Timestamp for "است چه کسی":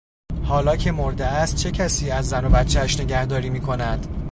1.25-2.09